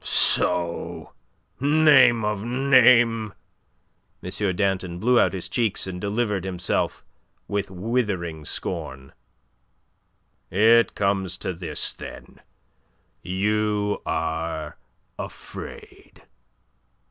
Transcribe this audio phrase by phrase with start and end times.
[0.03, 1.13] "So!
[1.59, 3.35] Name of a name!"
[4.23, 4.55] M.
[4.55, 7.03] Danton blew out his cheeks and delivered himself
[7.47, 9.13] with withering scorn.
[10.49, 12.39] "It comes to this, then:
[13.21, 14.75] you are
[15.19, 16.23] afraid!"